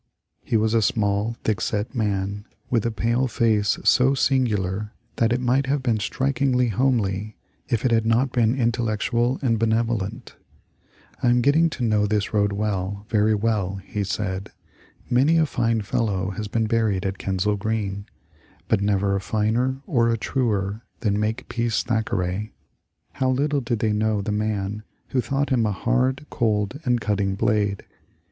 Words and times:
He 0.43 0.57
was 0.57 0.73
a 0.73 0.81
small, 0.81 1.35
thick 1.43 1.61
set 1.61 1.93
man, 1.93 2.45
with 2.71 2.87
a 2.87 2.91
pale 2.91 3.27
face 3.27 3.77
so 3.83 4.15
singular 4.15 4.93
that 5.17 5.31
it 5.31 5.39
might 5.39 5.67
have 5.67 5.83
been 5.83 5.99
strikingly 5.99 6.69
homely 6.69 7.35
if 7.69 7.85
it 7.85 7.91
had 7.91 8.03
not 8.07 8.31
been 8.31 8.55
intellectual 8.59 9.37
and 9.43 9.59
benevolent. 9.59 10.33
^^ 11.15 11.15
I 11.21 11.29
am 11.29 11.39
getting 11.41 11.69
to 11.69 11.83
know 11.83 12.07
this 12.07 12.33
road 12.33 12.51
well— 12.51 13.05
very 13.11 13.35
well," 13.35 13.75
he 13.85 14.03
said." 14.03 14.51
Many 15.11 15.37
a 15.37 15.45
fine 15.45 15.81
fellow 15.83 16.31
has 16.31 16.47
been 16.47 16.65
buried 16.65 17.05
at 17.05 17.19
Kensal 17.19 17.55
Green, 17.57 18.07
but 18.67 18.81
never 18.81 19.15
a 19.15 19.21
finer 19.21 19.83
or 19.85 20.09
a 20.09 20.17
truer 20.17 20.81
than 21.01 21.19
Makepeace 21.19 21.83
Thackeray. 21.83 22.53
How 23.11 23.29
little 23.29 23.61
did 23.61 23.77
they 23.77 23.93
know 23.93 24.19
the 24.23 24.31
man 24.31 24.81
who 25.09 25.21
thought 25.21 25.51
him 25.51 25.67
a 25.67 25.71
hard, 25.71 26.25
cold, 26.31 26.79
and 26.85 26.99
cutting 26.99 27.35
blade. 27.35 27.85